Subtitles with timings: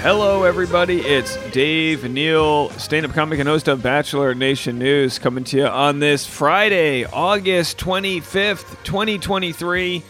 [0.00, 1.00] Hello, everybody.
[1.00, 5.66] It's Dave Neal, stand up comic and host of Bachelor Nation News, coming to you
[5.66, 10.02] on this Friday, August 25th, 2023.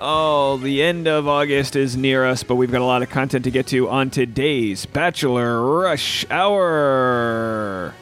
[0.00, 3.44] Oh, the end of August is near us, but we've got a lot of content
[3.44, 7.94] to get to on today's Bachelor Rush Hour.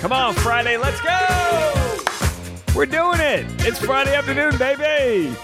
[0.00, 1.96] Come on, Friday, let's go!
[2.74, 3.44] We're doing it!
[3.66, 5.36] It's Friday afternoon, baby!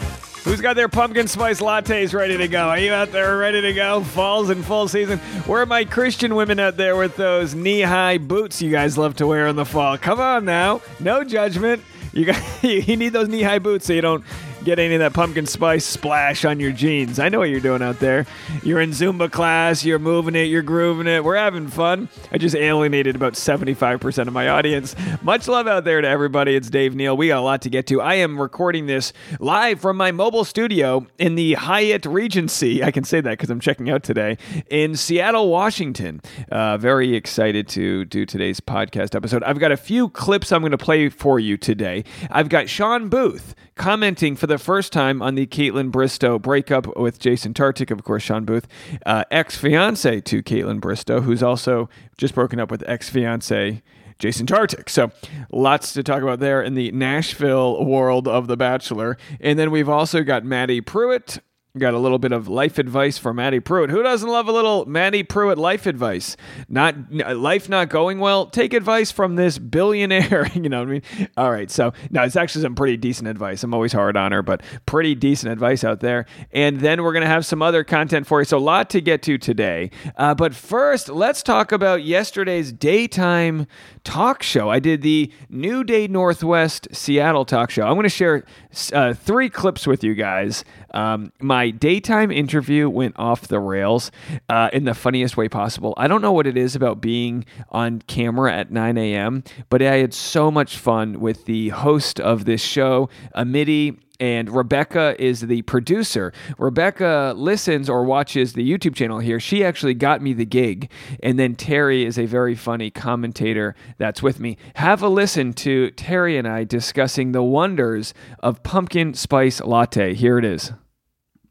[0.45, 2.69] Who's got their pumpkin spice lattes ready to go?
[2.69, 4.05] Are you out there ready to go?
[4.05, 5.19] Fall's in full season.
[5.47, 9.17] Where are my Christian women out there with those knee high boots you guys love
[9.17, 9.97] to wear in the fall?
[9.97, 10.83] Come on now.
[11.01, 11.83] No judgment.
[12.13, 14.23] You got you need those knee high boots so you don't
[14.65, 17.19] get any of that pumpkin spice splash on your jeans.
[17.19, 18.27] I know what you're doing out there.
[18.63, 21.23] You're in Zumba class, you're moving it, you're grooving it.
[21.23, 22.09] We're having fun.
[22.33, 24.97] I just alienated about 75% of my audience.
[25.23, 26.57] Much love out there to everybody.
[26.57, 27.17] It's Dave Neal.
[27.17, 28.01] We got a lot to get to.
[28.01, 32.83] I am recording this live from my mobile studio in the Hyatt Regency.
[32.83, 34.39] I can say that because I'm checking out today
[34.71, 36.23] in Seattle, Washington.
[36.51, 39.43] Uh, very excited to do today's podcast episode.
[39.43, 42.05] I've got a few clips I'm going to play for you today.
[42.31, 47.19] I've got Shawn Booth commenting for the first time on the Kaitlyn Bristowe breakup with
[47.19, 48.67] Jason Tartick, of course, Shawn Booth,
[49.07, 53.83] uh, ex fiance to Kaitlyn Bristowe, who's also just broken up with ex fiance.
[54.21, 54.89] Jason Tartick.
[54.89, 55.11] So,
[55.51, 59.19] lots to talk about there in the Nashville world of The Bachelor.
[59.41, 61.41] And then we've also got Madi Prewett,
[61.77, 63.91] Got a little bit of life advice for Madi Prewett.
[63.91, 66.37] Who doesn't love a little Madi Prewett life advice?
[66.69, 68.47] Not life not going well.
[68.47, 70.49] Take advice from this billionaire.
[70.55, 71.03] you know what I mean?
[71.37, 71.69] All right.
[71.69, 73.65] So no, it's actually some pretty decent advice.
[73.65, 76.27] I'm always hard on her, but pretty decent advice out there.
[76.53, 78.45] And then we're gonna have some other content for you.
[78.45, 79.91] So a lot to get to today.
[80.17, 83.67] Uh, but first, let's talk about yesterday's daytime
[84.05, 84.71] talk show.
[84.71, 87.87] I did the New Day Northwest Seattle talk show.
[87.87, 88.45] I'm gonna share
[88.93, 90.65] uh, three clips with you guys.
[90.93, 94.13] Um, my daytime interview went off the rails
[94.49, 95.95] uh, in the funniest way possible.
[95.97, 99.97] I don't know what it is about being on camera at 9 a.m., but I
[99.97, 105.63] had so much fun with the host of this show, Amity and Rebecca is the
[105.63, 106.33] producer.
[106.59, 109.41] Rebecca listens or watches the YouTube channel here.
[109.41, 110.91] She actually got me the gig.
[111.23, 114.57] And then Terry is a very funny commentator that's with me.
[114.77, 120.15] Have a listen to Terry and I discussing the wonders of pumpkin spice latte.
[120.15, 120.73] Here it is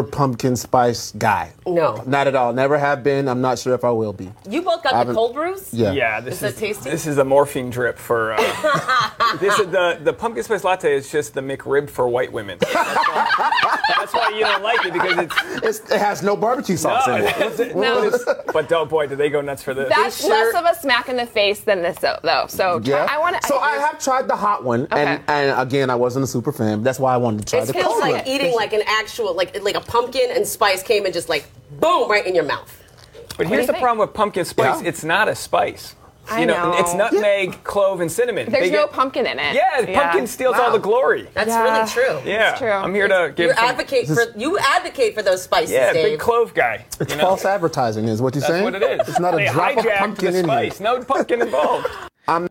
[0.04, 1.52] pumpkin spice guy.
[1.68, 2.04] No.
[2.08, 2.52] Not at all.
[2.52, 3.28] Never have been.
[3.30, 4.32] I'm not sure if I will be.
[4.50, 5.72] You both got the cold brews?
[5.74, 5.92] Yeah.
[5.92, 6.90] Yeah, this Is is, that tasty?
[6.90, 8.34] this is a morphine drip for.
[8.34, 12.58] Uh, this is the the pumpkin spice latte is just the McRib for white women.
[12.60, 15.80] That's why, that's why you don't like it because it's.
[15.80, 17.38] It's, it has no barbecue sauce No, in it.
[17.40, 18.12] it's- No.
[18.52, 19.90] but oh boy, did they go nuts for this?
[19.90, 22.18] That's sure- less of a smack in the face than this, though.
[22.24, 22.46] though.
[22.50, 23.08] So try- Yeah.
[23.10, 23.48] I want to.
[23.48, 25.24] so I have tried the hot one, and, Okay.
[25.28, 26.84] and again, I wasn't a super fan.
[26.84, 28.28] That's why I wanted to try It the feels cold like one.
[28.28, 31.46] eating like an actual, like like a pumpkin and spice came and just like
[31.80, 32.72] boom right in your mouth.
[33.38, 33.84] but do here's the think?
[33.84, 34.88] problem with pumpkin spice: Yeah.
[34.90, 35.96] it's not a spice.
[36.30, 36.78] I you know, know.
[36.78, 38.50] it's nutmeg, clove, and cinnamon.
[38.50, 39.56] There's They no pumpkin in it.
[39.56, 41.28] Yeah, the pumpkin steals all the glory.
[41.34, 41.64] That's Yeah.
[41.64, 42.22] really true.
[42.32, 42.72] Yeah, true.
[42.72, 43.48] I'm here to give.
[43.50, 46.06] You some- advocate for you advocate for those spices, yeah, Dave.
[46.12, 46.86] big clove guy.
[47.02, 47.26] It's you know?
[47.26, 48.64] false advertising, is what you're That's saying?
[48.64, 49.10] what it is.
[49.10, 50.70] It's not a they drop of pumpkin the in here.
[50.70, 50.80] spice.
[50.80, 51.88] No pumpkin involved.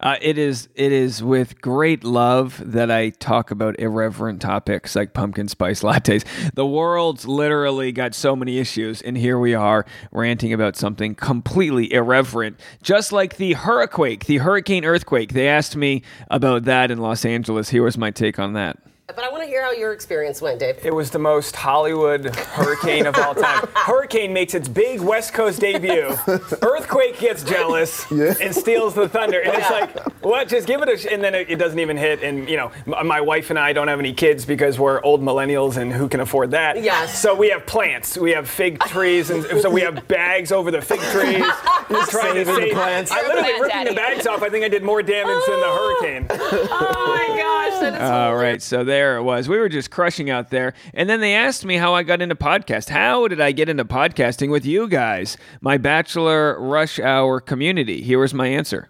[0.00, 5.15] Uh, it is it is with great love that I talk about irreverent topics like
[5.15, 6.25] pumpkin spice lattes.
[6.55, 11.91] The world's literally got so many issues, and here we are ranting about something completely
[11.93, 15.33] irreverent, just like the hurricane, the hurricane earthquake.
[15.33, 17.71] They asked me about that in Los Angeles.
[17.71, 18.78] Here was my take on that.
[19.14, 20.78] But I want to hear how your experience went, Dave.
[20.84, 23.68] It was the most Hollywood hurricane of all time.
[23.74, 26.16] Hurricane makes its big West Coast debut.
[26.62, 28.34] Earthquake gets jealous Yeah.
[28.40, 29.40] and steals the thunder.
[29.40, 30.48] And it's like, what?
[30.48, 30.96] Just give it a.
[30.96, 31.06] Sh-.
[31.10, 32.22] And then it, it doesn't even hit.
[32.22, 35.22] And, you know, m- my wife and I don't have any kids because we're old
[35.22, 36.82] millennials and who can afford that?
[36.82, 37.20] Yes.
[37.20, 38.16] So we have plants.
[38.16, 39.30] We have fig trees.
[39.30, 41.44] And so we have bags over the fig trees.
[41.88, 43.10] Just trying to Saving the plants.
[43.10, 44.42] I literally Plant ripping the bags off.
[44.42, 45.96] I think I did more damage than the oh.
[46.00, 46.26] hurricane.
[46.30, 49.48] Oh my gosh, that is All right, so there it was.
[49.48, 50.74] We were just crushing out there.
[50.94, 52.88] And then they asked me how I got into podcast.
[52.88, 58.00] How did I get into podcasting with you guys, my Bachelor Rush Hour community?
[58.03, 58.88] Here was my answer.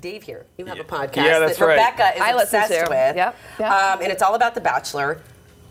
[0.00, 0.46] Dave here.
[0.56, 1.72] You have a podcast Yeah, that's that right.
[1.72, 3.16] Rebecca is I obsessed with.
[3.16, 3.70] Yep, yep.
[3.70, 5.20] Um, and it's all about The Bachelor.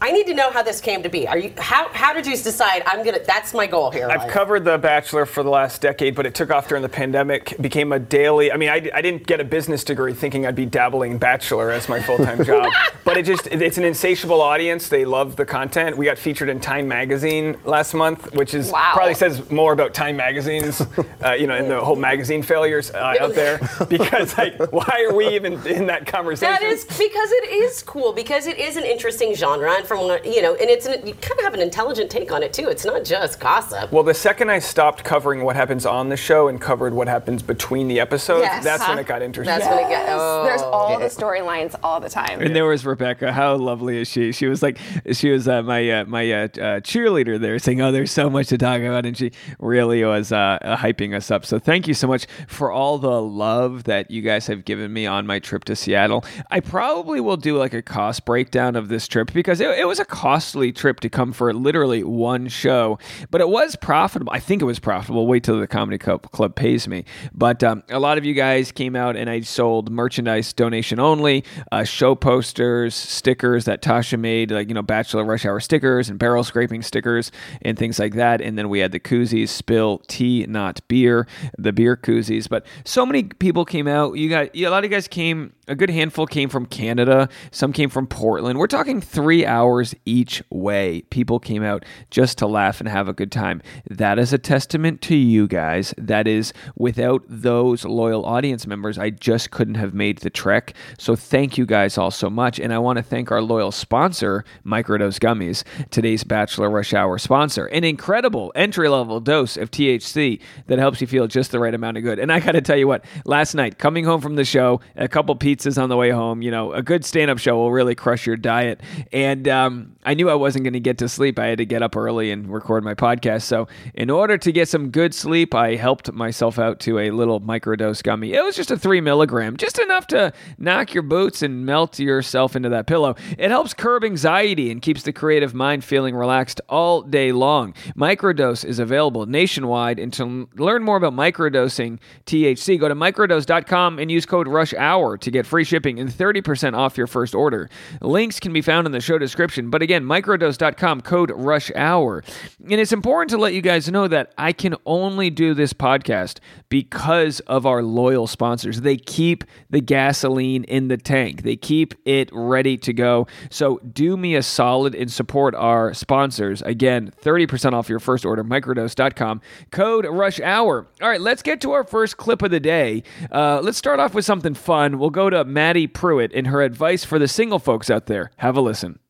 [0.04, 1.28] I need to know how this came to be.
[1.28, 4.10] Are you how how did you decide I'm gonna that's my goal here?
[4.10, 7.56] I've covered The Bachelor for the last decade, but it took off during the pandemic.
[7.62, 8.52] Became a daily.
[8.52, 11.70] I mean, I, I didn't get a business degree thinking I'd be dabbling in Bachelor
[11.70, 12.74] as my full time job.
[13.04, 14.90] But it just it's an insatiable audience.
[14.90, 15.96] They love the content.
[15.98, 18.92] We got featured in Time Magazine last month, which is Wow.
[18.96, 20.82] probably says more about Time Magazine's,
[21.24, 23.60] uh, you know, and the whole magazine failures uh, out there.
[23.88, 26.52] Because like, why are we even in that conversation?
[26.54, 29.72] That is because it is cool because it is an interesting genre.
[29.74, 32.32] And from what you know, and it's an, you kind of have an intelligent take
[32.32, 32.70] on it too.
[32.70, 33.92] It's not just gossip.
[33.92, 37.44] Well, the second I stopped covering what happens on the show and covered what happens
[37.44, 38.64] between the episodes, Yes.
[38.64, 39.54] that's when it got interesting.
[39.58, 40.06] That's when it got.
[40.10, 40.44] Oh.
[40.46, 42.42] There's all the storylines all the time.
[42.42, 43.34] And there was Rebecca.
[43.34, 44.32] How lovely is she?
[44.32, 44.78] She was like,
[45.12, 46.48] she was uh, my uh, my uh, uh,
[46.80, 50.58] cheerleader there, saying, "Oh, there's so much to talk about," and she really was uh,
[50.62, 51.46] uh, hyping us up.
[51.46, 55.06] So thank you so much for all the love that you guys have given me
[55.06, 56.24] on my trip to Seattle.
[56.50, 60.00] I probably will do like a cost breakdown of this trip because it, it was
[60.00, 63.00] a costly trip to come for literally one show,
[63.32, 64.32] but it was profitable.
[64.32, 65.26] I think it was profitable.
[65.26, 67.04] Wait till the comedy club, pays me.
[67.34, 71.44] But um, a lot of you guys came out and I sold merchandise donation only,
[71.72, 76.20] uh, show posters, stickers that Tasha made, like you know Bachelor Rush Hour stickers and
[76.20, 77.32] barrel scraping stickers
[77.64, 78.40] and things like that.
[78.40, 81.26] And then we had the koozies, spill tea, not beer,
[81.58, 82.48] the beer koozies.
[82.48, 84.14] But so many people came out.
[84.16, 85.54] You got a lot of you guys came.
[85.68, 87.30] A good handful came from Canada.
[87.50, 88.60] Some came from Portland.
[88.60, 89.71] We're talking three hours
[90.06, 91.02] each way.
[91.10, 93.62] People came out just to laugh and have a good time.
[93.90, 95.94] That is a testament to you guys.
[95.98, 100.74] That is without those loyal audience members, I just couldn't have made the trek.
[100.98, 102.60] So thank you guys all so much.
[102.60, 107.66] And I want to thank our loyal sponsor, Microdose Gummies, today's Bachelor Rush Hour sponsor.
[107.68, 111.98] An incredible entry level dose of THC that helps you feel just the right amount
[111.98, 112.20] of good.
[112.20, 115.08] And I got to tell you what, last night, coming home from the show, a
[115.08, 117.96] couple pizzas on the way home, you know, a good stand up show will really
[117.96, 118.82] crush your diet.
[119.12, 121.38] And um, I knew I wasn't going to get to sleep.
[121.38, 123.44] I had to get up early and record my podcast.
[123.44, 127.42] So, in order to get some good sleep, I helped myself out to a little
[127.42, 128.34] microdose gummy.
[128.34, 132.56] It was just a three milligram, just enough to knock your boots and melt yourself
[132.56, 133.16] into that pillow.
[133.38, 137.74] It helps curb anxiety and keeps the creative mind feeling relaxed all day long.
[137.96, 140.00] Microdose is available nationwide.
[140.00, 145.18] And to learn more about microdosing THC, go to microdose.com and use code RUSH HOUR
[145.18, 147.70] to get free shipping and 30% off your first order.
[148.02, 149.41] Links can be found in the show description.
[149.42, 152.24] But again, microdose.com, code RUSH HOUR.
[152.64, 156.40] And it's important to let you guys know that I can only do this podcast
[156.70, 158.82] because of our loyal sponsors.
[158.82, 163.28] They keep the gasoline in the tank, they keep it ready to go.
[163.50, 166.62] So do me a solid and support our sponsors.
[166.62, 169.42] Again, 30% off your first order, microdose.com,
[169.72, 170.88] code RUSH HOUR.
[171.02, 173.04] All right, let's get to our first clip of the day.
[173.32, 175.00] Uh, let's start off with something fun.
[175.00, 178.32] We'll go to Madi Prewett and her advice for the single folks out there.
[178.38, 179.01] Have a listen.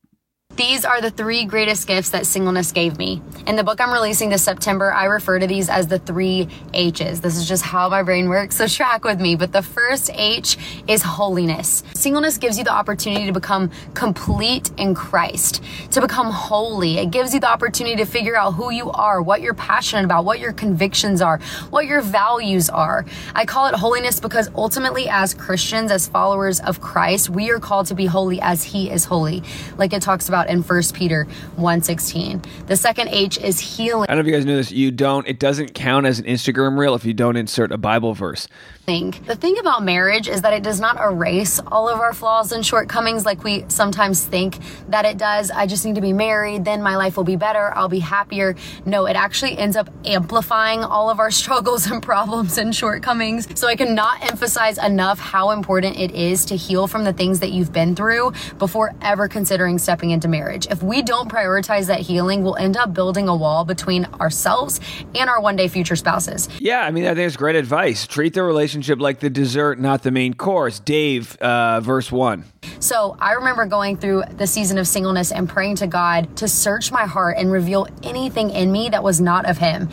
[0.62, 3.20] These are the three greatest gifts that singleness gave me.
[3.48, 7.20] In the book I'm releasing this September, I refer to these as the three H's.
[7.20, 9.36] This is just how my brain works, so track with me.
[9.36, 11.84] But the first H is holiness.
[11.96, 17.00] Singleness gives you the opportunity to become complete in Christ, to become holy.
[17.00, 20.26] It gives you the opportunity to figure out who you are, what you're passionate about,
[20.26, 21.40] what your convictions are,
[21.72, 23.04] what your values are.
[23.34, 27.88] I call it holiness because ultimately, as Christians, as followers of Christ, we are called
[27.88, 29.42] to be holy as He is holy,
[29.78, 31.26] like it talks about in 1 Peter
[31.58, 32.44] 1:16.
[32.68, 34.06] The second H is healing.
[34.10, 34.72] I don't know if you guys knew this.
[34.72, 38.14] You don't, it doesn't count as an Instagram reel if you don't insert a Bible
[38.14, 38.48] verse.
[39.26, 42.66] The thing about marriage is that it does not erase all of our flaws and
[42.66, 44.58] shortcomings like we sometimes think
[44.90, 45.50] that it does.
[45.50, 48.54] I just need to be married, then my life will be better, I'll be happier.
[48.86, 53.48] No, it actually ends up amplifying all of our struggles and problems and shortcomings.
[53.58, 57.52] So I cannot emphasize enough how important it is to heal from the things that
[57.52, 60.66] you've been through before ever considering stepping into marriage.
[60.72, 64.80] If we don't prioritize that healing, we'll end up building a wall between ourselves
[65.14, 66.50] and our one day future spouses.
[66.60, 68.08] Yeah, I mean, I think it's great advice.
[68.08, 70.80] Treat the relationship like the dessert, not the main course.
[70.80, 72.46] Dave, uh, verse 1.
[72.80, 76.92] So I remember going through the season of singleness and praying to God to search
[76.92, 79.90] my heart and reveal anything in me that was not of Him.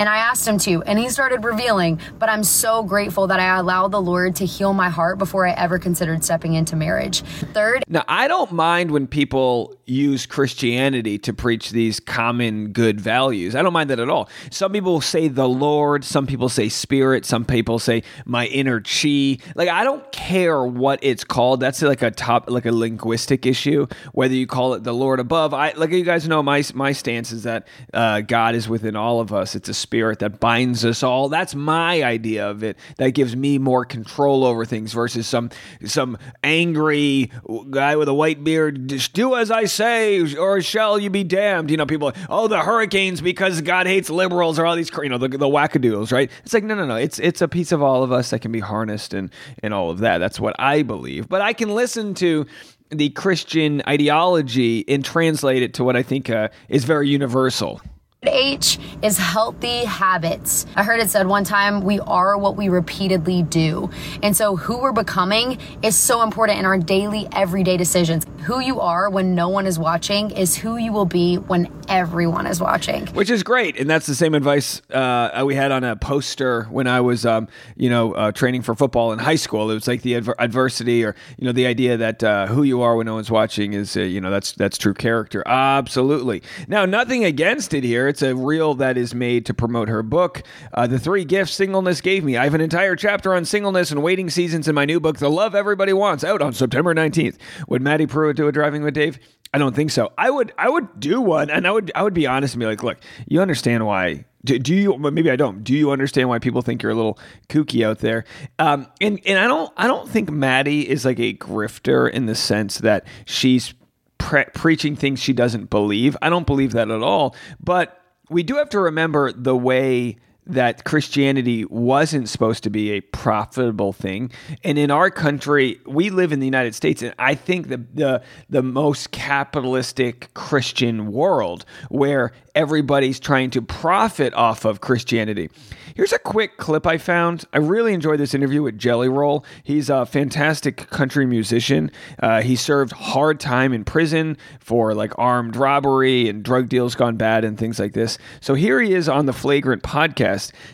[0.00, 2.00] And I asked Him to, and He started revealing.
[2.18, 5.52] But I'm so grateful that I allowed the Lord to heal my heart before I
[5.52, 7.20] ever considered stepping into marriage.
[7.52, 13.54] Third, Now, I don't mind when people use Christianity to preach these common good values.
[13.54, 14.30] I don't mind that at all.
[14.50, 19.36] Some people say the Lord, some people say spirit, some people say my inner chi.
[19.54, 21.60] Like, I don't care what it's called.
[21.60, 25.52] That's like a top, like a linguistic issue, whether you call it the Lord above.
[25.52, 29.20] I, like you guys know, my, my stance is that uh, God is within all
[29.20, 29.54] of us.
[29.54, 31.28] It's a spirit that binds us all.
[31.28, 32.76] That's my idea of it.
[32.98, 35.50] That gives me more control over things versus some,
[35.84, 37.32] some angry
[37.70, 38.88] guy with a white beard.
[38.88, 41.72] Just do as I say, or shall you be damned?
[41.72, 45.18] You know, people, oh, the hurricanes because God hates liberals, or all these, you know,
[45.18, 46.30] the, the wackadoodles, right?
[46.44, 46.94] It's like, no, no, no.
[46.94, 49.28] It's it's a piece of all of us that can be harnessed and
[49.60, 50.18] and all of that.
[50.18, 51.28] That's what I believe.
[51.28, 52.46] But I can listen to
[52.90, 57.80] the Christian ideology and translate it to what I think uh, is very universal.
[58.26, 60.66] H is healthy habits.
[60.76, 63.88] I heard it said one time, we are what we repeatedly do.
[64.22, 68.26] And so, who we're becoming is so important in our daily, everyday decisions.
[68.40, 72.46] who you are when no one is watching is who you will be when everyone
[72.46, 73.06] is watching.
[73.08, 76.86] Which is great, and that's the same advice uh, we had on a poster when
[76.86, 79.70] I was, um, you know, uh, training for football in high school.
[79.70, 82.80] It was like the adver- adversity, or you know, the idea that uh, who you
[82.80, 85.42] are when no one's watching is, uh, you know, that's that's true character.
[85.46, 86.42] Absolutely.
[86.66, 88.09] Now, nothing against it here.
[88.10, 90.42] It's a reel that is made to promote her book,
[90.74, 94.02] uh, "The Three Gifts Singleness Gave Me." I have an entire chapter on singleness and
[94.02, 97.38] waiting seasons in my new book, "The Love Everybody Wants," out on September nineteenth.
[97.68, 99.18] Would Madi Prewett do a driving with Dave?
[99.52, 100.12] I don't think so.
[100.18, 102.66] I would I would do one, and I would I would be honest and be
[102.66, 104.26] like, look, you understand why?
[104.44, 104.96] Do, do you?
[104.96, 105.62] Maybe I don't.
[105.64, 108.24] Do you understand why people think you're a little kooky out there?
[108.58, 112.34] Um, and and I don't I don't think Madi is like a grifter in the
[112.34, 113.74] sense that she's
[114.18, 116.16] pre- preaching things she doesn't believe.
[116.22, 117.34] I don't believe that at all.
[117.62, 117.99] But
[118.30, 120.16] we do have to remember the way
[120.46, 124.30] that Christianity wasn't supposed to be a profitable thing.
[124.64, 128.22] And in our country, we live in the United States, and I think the the,
[128.48, 135.50] the most capitalistic Christian world where everybody's trying to profit off of Christianity.
[135.94, 137.44] Here's a quick clip I found.
[137.52, 139.44] I really enjoyed this interview with Jelly Roll.
[139.62, 141.90] He's a fantastic country musician.
[142.20, 147.16] Uh, he served hard time in prison for like armed robbery and drug deals gone
[147.16, 148.18] bad and things like this.
[148.40, 150.29] So here he is on the Flagrant podcast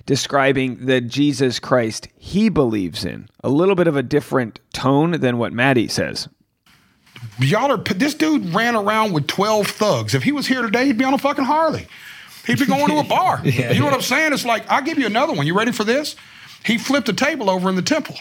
[0.06, 3.28] describing the Jesus Christ he believes in.
[3.42, 6.28] A little bit of a different tone than what Madi says.
[7.38, 10.14] Y'all are this dude ran around with 12 thugs.
[10.14, 11.86] If he was here today, he'd be on a fucking Harley.
[12.46, 13.40] He'd be going to a bar.
[13.44, 14.32] you know what I'm saying?
[14.32, 15.46] It's like, I'll give you another one.
[15.46, 16.16] You ready for this?
[16.64, 18.16] He flipped a table over in the temple.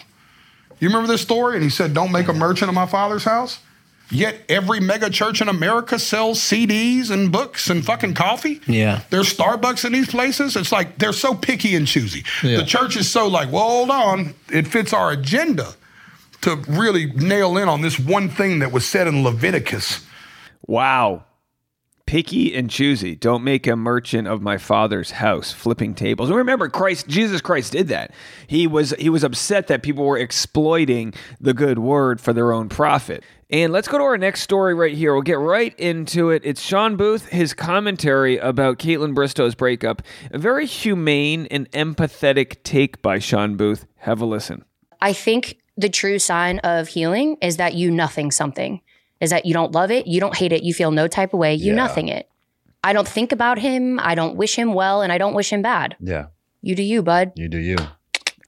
[0.79, 1.55] You remember this story?
[1.55, 3.59] And he said, Don't make a merchant of my father's house.
[4.11, 8.61] Yet every mega church in America sells CDs and books and fucking coffee.
[8.67, 9.01] Yeah.
[9.09, 10.55] There's Starbucks in these places.
[10.55, 12.23] It's like they're so picky and choosy.
[12.43, 12.57] Yeah.
[12.57, 14.35] The church is so like, well, hold on.
[14.51, 15.73] It fits our agenda
[16.41, 20.05] to really nail in on this one thing that was said in Leviticus.
[20.67, 21.23] Wow.
[22.05, 23.15] Picky and choosy.
[23.15, 26.29] Don't make a merchant of my father's house, flipping tables.
[26.29, 28.11] And remember, Christ, Jesus Christ did that.
[28.45, 32.69] He was he was upset that people were exploiting the good word for their own
[32.69, 33.23] profit.
[33.49, 35.13] And let's go to our next story right here.
[35.13, 36.41] We'll get right into it.
[36.45, 40.01] It's Shawn Booth, his commentary about Kaitlyn Bristowe's breakup.
[40.31, 43.85] A very humane and empathetic take by Shawn Booth.
[43.97, 44.65] Have a listen.
[45.01, 48.81] I think the true sign of healing is that you nothing something.
[49.21, 51.39] Is that you don't love it, you don't hate it, you feel no type of
[51.39, 51.75] way, you Yeah.
[51.75, 52.27] nothing it.
[52.83, 55.61] I don't think about him, I don't wish him well, and I don't wish him
[55.61, 55.95] bad.
[55.99, 56.25] Yeah,
[56.61, 57.31] You do you, bud.
[57.35, 57.77] you do you.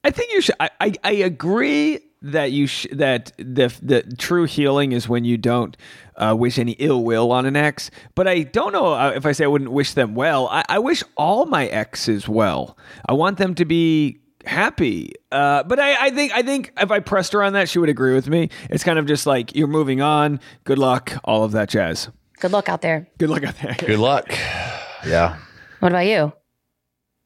[0.03, 0.55] I think you should.
[0.59, 5.38] I, I, I agree that you sh- that the the true healing is when you
[5.38, 5.75] don't
[6.15, 7.91] uh, wish any ill will on an ex.
[8.15, 10.47] But I don't know uh, if I say I wouldn't wish them well.
[10.50, 12.77] I, I wish all my exes well.
[13.07, 15.13] I want them to be happy.
[15.32, 17.89] Uh, but I, I think I think if I pressed her on that, she would
[17.89, 18.50] agree with me.
[18.70, 20.39] It's kind of just like you're moving on.
[20.63, 22.10] Good luck, all of that jazz.
[22.39, 23.08] Good luck out there.
[23.17, 23.75] Good luck out there.
[23.79, 24.29] Good luck.
[25.06, 25.38] Yeah.
[25.79, 26.34] What about you?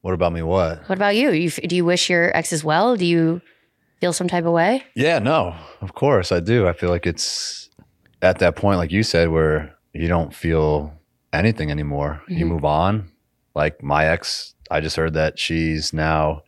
[0.00, 0.42] What about me?
[0.42, 0.88] What?
[0.88, 1.30] What about you?
[1.30, 2.96] you f- do you wish your exes well?
[2.96, 3.40] Do you
[4.00, 4.82] feel some type of way?
[4.96, 6.66] Yeah, no, of course I do.
[6.66, 7.70] I feel like it's
[8.20, 10.92] at that point, like you said, where you don't feel
[11.32, 12.20] anything anymore.
[12.28, 12.48] You Mhm.
[12.48, 13.10] move on.
[13.54, 16.42] Like my ex, I just heard that she's now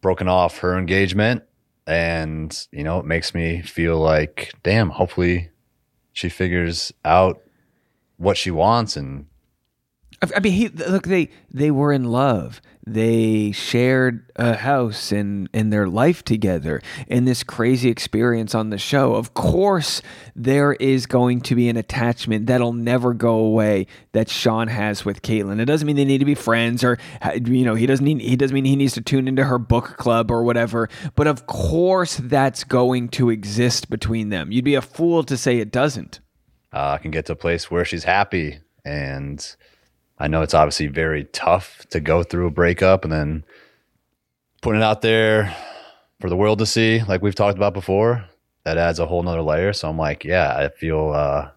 [0.00, 1.42] broken off her engagement.
[1.86, 5.50] And, you know, it makes me feel like, damn, hopefully
[6.12, 7.40] she figures out
[8.18, 9.26] what she wants and
[10.22, 12.60] I- I mean, he look they they were in love.
[12.90, 18.78] They shared a house and and their life together in this crazy experience on the
[18.78, 19.14] show.
[19.14, 20.00] Of course,
[20.34, 25.20] there is going to be an attachment that'll never go away that Shawn has with
[25.20, 25.60] Kaitlyn.
[25.60, 26.96] It doesn't mean they need to be friends or
[27.44, 29.98] you know he doesn't need he doesn't mean he needs to tune into her book
[29.98, 30.88] club or whatever.
[31.14, 34.50] But of course, that's going to exist between them.
[34.50, 36.20] You'd be a fool to say it doesn't.
[36.72, 38.60] uh, can get to a place where she's happy.
[38.86, 39.44] And
[40.18, 43.44] I know it's obviously very tough to go through a breakup and then
[44.62, 45.54] putting it out there
[46.20, 48.24] for the world to see, like we've talked about before.
[48.64, 49.72] That adds a whole nother layer.
[49.72, 51.50] So I'm like, yeah, I feel, uh,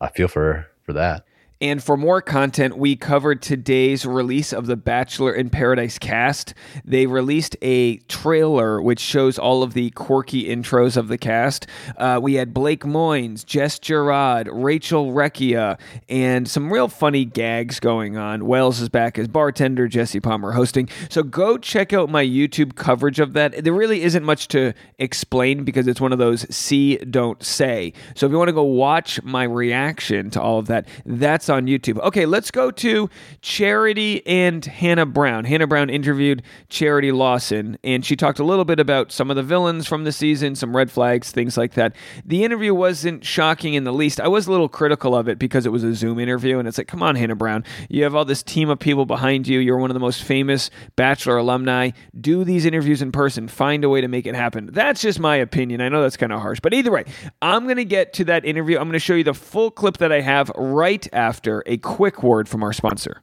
[0.00, 1.24] I feel for for that.
[1.62, 6.54] And for more content, we covered today's release of the Bachelor in Paradise cast.
[6.84, 11.68] They released a trailer which shows all of the quirky intros of the cast.
[11.96, 15.78] Uh, we had Blake Moynes, Jess Girod, Rachel Recchia,
[16.08, 18.44] and some real funny gags going on.
[18.46, 20.88] Wells is back as bartender, Jesse Palmer hosting.
[21.10, 23.62] So go check out my YouTube coverage of that.
[23.62, 27.92] There really isn't much to explain because it's one of those see, don't say.
[28.16, 31.66] So if you want to go watch my reaction to all of that, that's on
[31.66, 32.00] YouTube.
[32.00, 33.08] Okay, let's go to
[33.40, 35.44] Charity and Hannah Brown.
[35.44, 39.42] Hannah Brown interviewed Charity Lawson, and she talked a little bit about some of the
[39.44, 41.94] villains from the season, some red flags, things like that.
[42.24, 44.20] The interview wasn't shocking in the least.
[44.20, 46.78] I was a little critical of it because it was a Zoom interview, and it's
[46.78, 49.60] like, come on, Hannah Brown, you have all this team of people behind you.
[49.60, 51.90] You're one of the most famous Bachelor alumni.
[52.18, 53.48] Do these interviews in person.
[53.48, 54.70] Find a way to make it happen.
[54.72, 55.80] That's just my opinion.
[55.80, 57.04] I know that's kind of harsh, but either way,
[57.42, 58.78] I'm going to get to that interview.
[58.78, 62.22] I'm going to show you the full clip that I have right after a quick
[62.22, 63.22] word from our sponsor.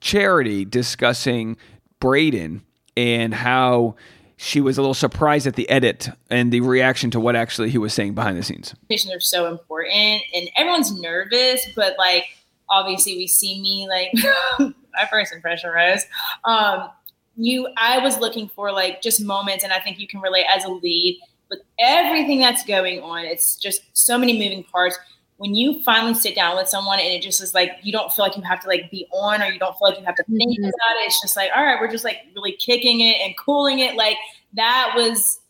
[0.00, 1.56] Charity discussing
[2.00, 2.62] Brayden
[2.96, 3.96] and how
[4.36, 7.78] she was a little surprised at the edit and the reaction to what actually he
[7.78, 8.74] was saying behind the scenes.
[8.82, 12.24] Conversations are so important, and everyone's nervous, but like
[12.68, 14.10] obviously we see me like
[14.58, 16.04] my first impression, Rose.
[16.44, 16.90] Um,
[17.36, 20.64] you, I was looking for like just moments, and I think you can relate as
[20.64, 23.24] a lead with everything that's going on.
[23.24, 24.98] It's just so many moving parts
[25.36, 28.24] when you finally sit down with someone and it just is like you don't feel
[28.24, 30.22] like you have to like be on or you don't feel like you have to
[30.24, 30.68] think Mhm.
[30.68, 31.06] about it.
[31.06, 33.96] It's just like all right we're just like really kicking it and cooling it.
[33.96, 34.16] Like
[34.54, 35.40] that was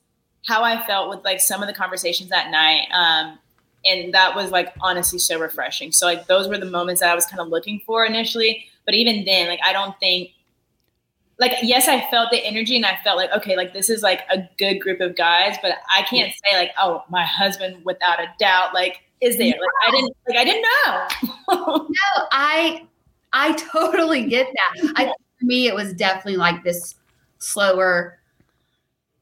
[0.47, 3.39] how i felt with like some of the conversations that night um
[3.87, 5.91] and that was like honestly so refreshing.
[5.93, 8.95] So like those were the moments that i was kind of looking for initially but
[8.95, 10.31] even then like i don't think
[11.39, 14.21] like yes i felt the energy and i felt like okay like this is like
[14.31, 18.27] a good group of guys but i can't say like oh my husband without a
[18.39, 21.89] doubt like is there like i didn't like i didn't know no,
[22.33, 22.87] I
[23.33, 24.93] I totally get that.
[24.97, 25.07] I
[25.39, 26.95] for me it was definitely like this
[27.39, 28.19] slower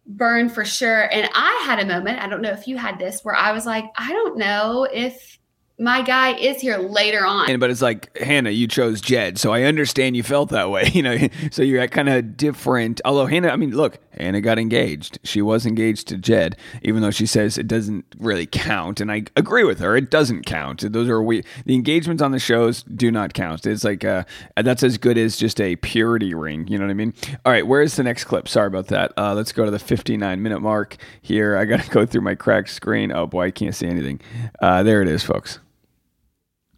[0.07, 1.13] burn for sure.
[1.13, 3.67] And I had a moment, I don't know if you had this, where I was
[3.67, 5.39] like, I don't know if
[5.79, 7.51] my guy is here later on.
[7.51, 10.91] And but it's like Hannah, you chose Jed, so I understand you felt that way.
[10.93, 11.17] You know,
[11.51, 13.01] so you're kind of different.
[13.05, 15.19] Although Hannah, I mean, look, Hannah got engaged.
[15.25, 19.01] She was engaged to Jed, even though she says it doesn't really count.
[19.01, 20.93] And I agree with her; it doesn't count.
[20.93, 21.45] Those are we.
[21.67, 23.67] The engagements on the shows do not count.
[23.67, 24.25] It's like uh,
[24.57, 26.67] that's as good as just a purity ring.
[26.69, 27.15] You know what I mean?
[27.45, 28.49] All right, where's the next clip?
[28.49, 29.13] Sorry about that.
[29.17, 31.57] Uh, let's go to the 59 minute mark here.
[31.57, 33.13] I got to go through my cracked screen.
[33.13, 34.21] Oh boy, I can't see anything.
[34.61, 35.59] Uh, there it is, folks.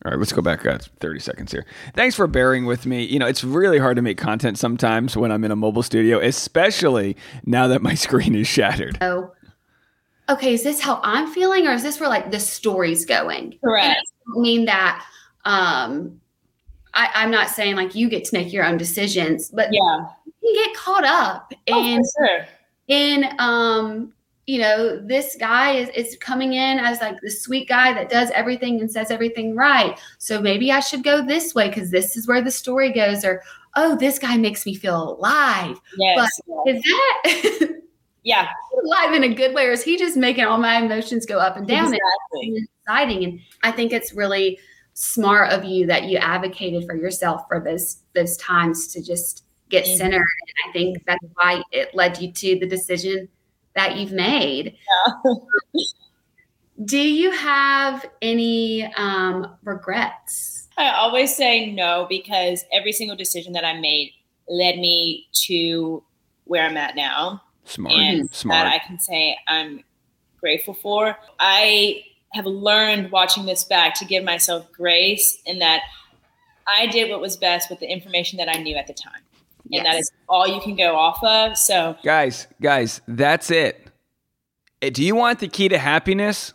[0.04, 1.64] All right, let's go back uh, 30 seconds here.
[1.94, 3.04] Thanks for bearing with me.
[3.04, 6.18] You know, it's really hard to make content sometimes when I'm in a mobile studio,
[6.18, 8.98] especially now that my screen is shattered.
[9.00, 9.32] Oh,
[10.28, 13.58] okay, is this how I'm feeling, or is this where like the story's going?
[13.64, 13.86] Correct.
[13.86, 15.04] And I don't mean that
[15.46, 16.20] um
[16.92, 20.32] I, I'm not saying like you get to make your own decisions, but yeah, you
[20.54, 22.46] can get caught up Oh, in for sure.
[22.88, 24.12] in um
[24.46, 28.30] you know this guy is, is coming in as like the sweet guy that does
[28.32, 29.98] everything and says everything right.
[30.18, 33.42] So maybe i should go this way because this is where the story goes or
[33.76, 35.80] oh this guy makes me feel alive.
[35.98, 37.80] Yes, but is that
[38.22, 38.48] yeah.
[38.84, 41.56] alive in a good way or is he just making all my emotions go up
[41.56, 42.56] and down Exactly.
[42.56, 43.24] and exciting?
[43.24, 44.58] And i think it's really
[44.92, 49.86] smart of you that you advocated for yourself for those those times to just get
[49.86, 49.96] Mhm.
[49.96, 50.16] centered.
[50.18, 53.28] And i think that's why it led you to the decision
[53.74, 54.76] that you've made
[56.84, 63.64] do you have any um, regrets I always say no because every single decision that
[63.64, 64.12] I made
[64.48, 66.02] led me to
[66.44, 67.42] where I'm at now.
[67.64, 67.94] Smart.
[67.94, 68.64] And Smart.
[68.64, 69.84] that I can say I'm
[70.38, 71.16] grateful for.
[71.38, 75.82] I have learned watching this back to give myself grace in that
[76.66, 79.22] I did what was best with the information that I knew at the time.
[79.76, 80.00] And that Yes.
[80.02, 81.56] is all you can go off of.
[81.58, 83.88] So Guys, guys, that's it.
[84.82, 86.52] Eh, Do you want the key to happiness?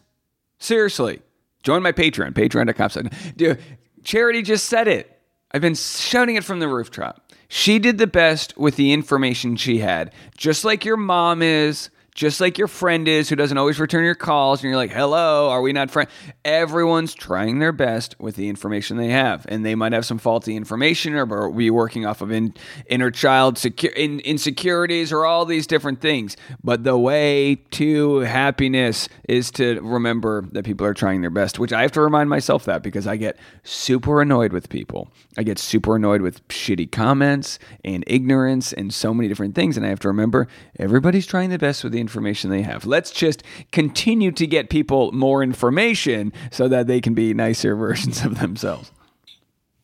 [0.60, 1.21] Seriously,
[1.63, 3.10] join my Patreon, patreon.com.
[3.36, 3.60] Dude,
[4.03, 5.19] Charity just said it.
[5.51, 7.32] I've been shouting it from the rooftop.
[7.47, 12.41] She did the best with the information she had, just like your mom is, just
[12.41, 14.60] like your friend is who doesn't always return your calls.
[14.60, 16.12] And you're like, hello, are we not friends?
[16.43, 19.45] Everyone's trying their best with the information they have.
[19.47, 22.53] And they might have some faulty information or be working off of in,
[22.88, 26.36] inner child secu- in, insecurities or all these different things.
[26.62, 31.71] But the way to happiness is to remember that people are trying their best, which
[31.71, 35.10] I have to remind myself that because I get super annoyed with people.
[35.38, 39.77] I get super annoyed with shitty comments and ignorance and so many different things.
[39.77, 42.86] And I have to remember everybody's trying the best with the information they have.
[42.86, 48.26] Let's just continue to get people more information so that they can be nicer versions
[48.26, 48.91] of themselves.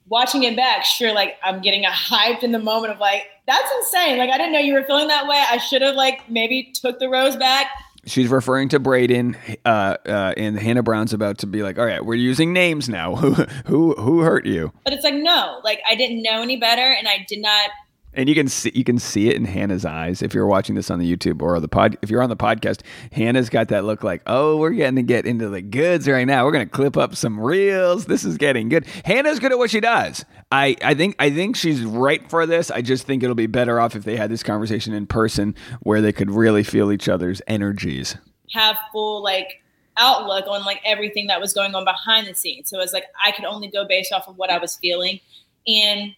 [0.08, 3.72] watching it back, sure, like I'm getting a hyped in the moment of like, that's
[3.78, 4.18] insane.
[4.18, 5.44] Like I didn't know you were feeling that way.
[5.50, 7.68] I should have like maybe took the rose back.
[8.08, 9.36] She's referring to Brayden,
[9.66, 13.16] uh, uh, and Hannah Brown's about to be like, "All right, we're using names now.
[13.22, 13.34] Who,
[13.66, 17.08] who, who hurt you?" But it's like, no, like I didn't know any better and
[17.08, 17.72] I did not
[18.16, 20.90] And you can see you can see it in Hannah's eyes if you're watching this
[20.90, 21.98] on the YouTube or the pod.
[22.02, 25.26] If you're on the podcast, Hannah's got that look like, oh, we're getting to get
[25.26, 26.46] into the goods right now.
[26.46, 28.06] We're gonna clip up some reels.
[28.06, 28.86] This is getting good.
[29.04, 30.24] Hannah's good at what she does.
[30.52, 32.72] I, I think I think she's right for this.
[32.72, 36.02] I just think it'll be better off if they had this conversation in person where
[36.02, 38.16] they could really feel each other's energies.
[38.54, 39.62] have full like
[39.98, 42.70] outlook on like everything that was going on behind the scenes.
[42.70, 45.20] So it's like I could only go based off of what I was feeling.
[45.68, 46.14] And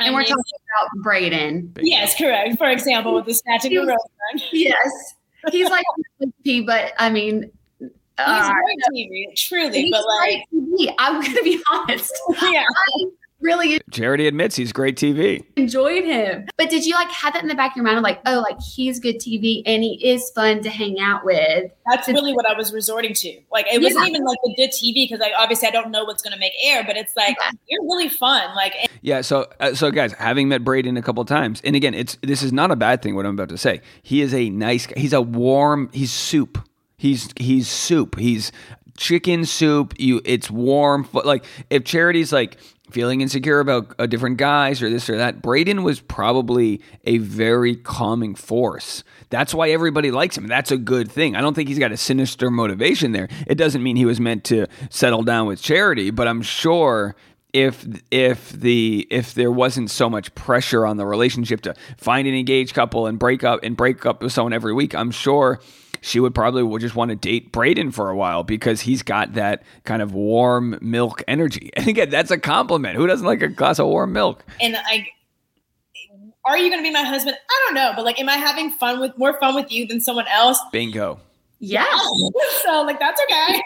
[0.00, 0.42] And we're talking
[0.78, 1.78] about Brayden.
[1.80, 2.58] Yes, correct.
[2.58, 4.42] For example, with the snatching was- rose.
[4.52, 5.14] Yes.
[5.50, 5.84] He's like
[6.66, 8.78] but I mean, He's uh, great
[9.10, 9.90] TV, truly.
[9.90, 10.94] but like, TV.
[10.98, 12.12] I'm going to be honest.
[12.42, 12.62] yeah.
[12.64, 13.04] I
[13.44, 15.44] really Charity admits he's great TV.
[15.56, 16.46] enjoyed him.
[16.56, 18.40] But did you like have that in the back of your mind of like, oh,
[18.48, 21.70] like he's good TV and he is fun to hang out with?
[21.90, 23.40] That's really what I was resorting to.
[23.52, 24.10] Like, it wasn't Yeah.
[24.10, 26.52] even like the good TV because, like, obviously, I don't know what's going to make
[26.64, 27.36] air, but it's like
[27.68, 28.54] you're really fun.
[28.56, 31.92] Like, and- Yeah, so uh, so guys, having met Brayden a couple times, and again,
[31.94, 33.14] it's this is not a bad thing.
[33.14, 34.86] What I'm about to say, he is a nice.
[34.86, 34.98] guy.
[34.98, 35.90] He's a warm.
[35.92, 36.58] He's soup.
[36.96, 38.18] He's he's soup.
[38.18, 38.50] He's
[38.96, 39.92] chicken soup.
[39.98, 41.04] You, it's warm.
[41.04, 42.56] fu- Like if Charity's like
[42.94, 47.74] feeling insecure about uh, different guys or this or that, Brayden was probably a very
[47.74, 49.02] calming force.
[49.30, 50.46] That's why everybody likes him.
[50.46, 51.34] That's a good thing.
[51.34, 53.28] I don't think he's got a sinister motivation there.
[53.48, 57.16] It doesn't mean he was meant to settle down with Charity, but I'm sure
[57.52, 62.34] if if the if there wasn't so much pressure on the relationship to find an
[62.34, 65.60] engaged couple and break up and break up with someone every week, I'm sure
[66.04, 69.62] she would probably just want to date Brayden for a while because he's got that
[69.84, 71.70] kind of warm milk energy.
[71.76, 72.96] And again, that's a compliment.
[72.96, 74.44] Who doesn't like a glass of warm milk?
[74.60, 75.06] and I,
[76.44, 77.36] are you going to be my husband?
[77.48, 80.00] I don't know, but like, am I having fun with more fun with you than
[80.00, 80.60] someone else?
[80.72, 81.18] Bingo.
[81.58, 81.86] Yeah.
[82.64, 83.62] so, like, that's okay.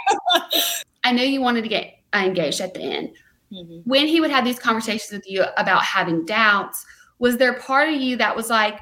[1.05, 3.11] I know you wanted to get engaged at the end.
[3.53, 3.81] Mm-hmm.
[3.85, 6.87] When he would have these conversations with you about having doubts,
[7.19, 8.79] was there part of you that was like,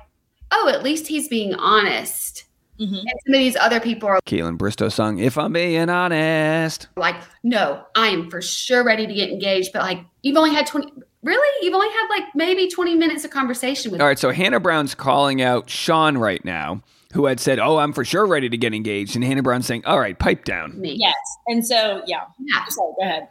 [0.51, 2.46] oh, at least he's being honest?
[2.79, 2.95] Mm-hmm.
[2.95, 6.89] And some of these other people are Kaitlyn Bristowe song, If I'm Being Honest.
[6.97, 9.73] like, no, I am for sure ready to get engaged.
[9.73, 11.65] But like, you've only had 20, really?
[11.67, 14.95] You've only had like maybe 20 minutes of conversation with All right, so Hannah Brown's
[14.95, 18.75] calling out Sean right now, who had said, Oh, I'm for sure ready to get
[18.75, 19.17] engaged.
[19.17, 20.79] And Hannah Brown's saying, All right, pipe down.
[20.81, 20.97] me.
[20.99, 21.15] yes.
[21.47, 22.25] And so, yeah.
[22.41, 22.65] Yeah.
[22.69, 23.29] Sorry, go ahead.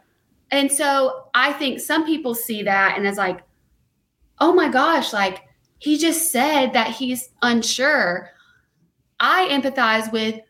[0.50, 3.40] And so I think some people see that and it's like,
[4.38, 5.42] oh my gosh, like
[5.78, 8.30] he just said that he's unsure.
[9.20, 10.40] I empathize with,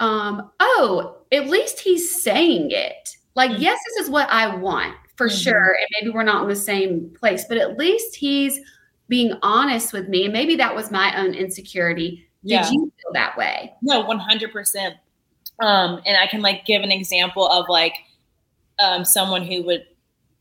[0.00, 3.16] um, oh, at least he's saying it.
[3.34, 5.42] Like, yes, this is what I want for Mhm.
[5.42, 5.76] sure.
[5.80, 8.60] And maybe we're not in the same place, but at least he's
[9.08, 10.24] being honest with me.
[10.24, 12.26] And maybe that was my own insecurity.
[12.44, 12.70] Did Yeah.
[12.70, 13.74] you feel that way?
[13.82, 14.96] No, one hundred percent.
[15.60, 17.94] Um, and I can like give an example of like
[18.78, 19.86] um someone who would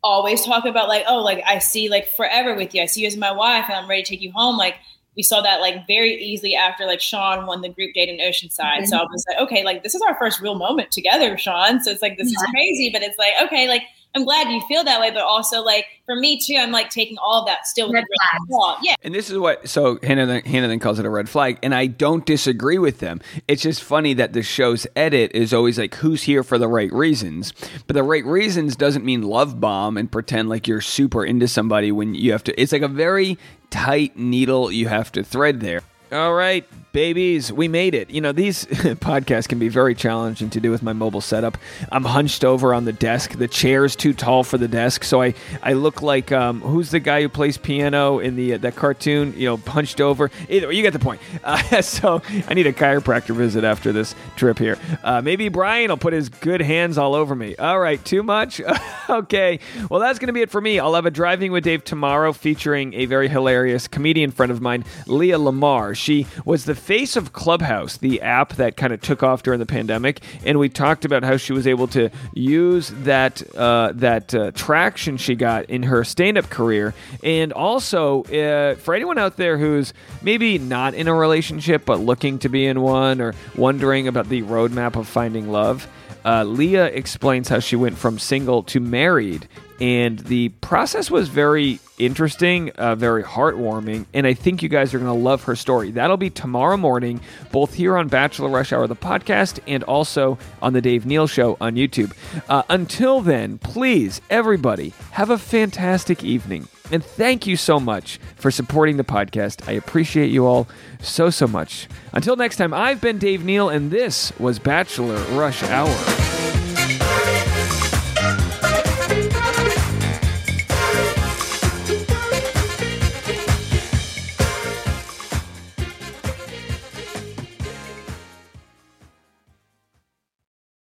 [0.03, 2.81] always talk about like, oh, like I see like forever with you.
[2.81, 4.57] I see you as my wife, and I'm ready to take you home.
[4.57, 4.75] Like
[5.15, 8.85] we saw that like very easily after like Sean won the group date in Oceanside.
[8.85, 9.07] So mm-hmm.
[9.07, 11.81] I was like, okay, like this is our first real moment together, Sean.
[11.81, 13.83] So it's like this is crazy, but it's like okay, like
[14.15, 17.17] I'm glad you feel that way, but also like for me too, I'm like taking
[17.17, 18.77] all of that still Red a grain of salt.
[18.81, 21.59] Yeah, And this is what so Hannah then, Hannah then calls it a red flag,
[21.61, 23.19] and I don't disagree with them.
[23.47, 26.91] It's just funny that the show's edit is always like who's here for the right
[26.93, 27.53] reasons,
[27.87, 31.91] but the right reasons doesn't mean love bomb and pretend like you're super into somebody
[31.91, 32.59] when you have to.
[32.59, 33.37] It's like a very
[33.69, 35.81] tight needle you have to thread there.
[36.11, 36.65] All right,
[36.95, 38.09] babies, we made it.
[38.09, 41.57] You know, these podcasts can be very challenging to do with my mobile setup.
[41.91, 43.31] I'm hunched over on the desk.
[43.37, 47.01] The chair's too tall for the desk, so I, I look like um, who's the
[47.01, 49.33] guy who plays piano in the uh, that cartoon?
[49.35, 50.31] You know, hunched over.
[50.47, 51.21] Either way, you get the point.
[51.45, 54.79] Uh, so I need a chiropractor visit after this trip here.
[55.03, 57.55] Uh, maybe Brian will put his good hands all over me.
[57.57, 58.61] All right, too much.
[59.09, 60.79] okay, well that's gonna be it for me.
[60.79, 64.85] I'll have a driving with Dave tomorrow, featuring a very hilarious comedian friend of mine,
[65.05, 65.95] Leah Lamarr.
[65.95, 69.65] She was the face of Clubhouse, the app that kind of took off during the
[69.65, 74.51] pandemic, and we talked about how she was able to use that uh, that uh,
[74.51, 76.93] traction she got in her stand-up career,
[77.23, 82.37] and also uh, for anyone out there who's maybe not in a relationship but looking
[82.37, 85.87] to be in one, or wondering about the roadmap of finding love.
[86.23, 89.47] Uh, Leah explains how she went from single to married,
[89.79, 94.99] and the process was very interesting, uh, very heartwarming, and I think you guys are
[94.99, 95.91] going to love her story.
[95.91, 100.73] That'll be tomorrow morning, both here on Bachelor Rush Hour, the podcast, and also on
[100.73, 102.13] the Dave Neal Show on YouTube.
[102.49, 106.67] Uh, until then, please, everybody, have a fantastic evening.
[106.91, 109.67] And thank you so much for supporting the podcast.
[109.67, 110.67] I appreciate you all
[111.01, 111.87] so, so much.
[112.13, 116.34] Until next time, I've been Dave Neal, and this was Bachelor Rush Hour.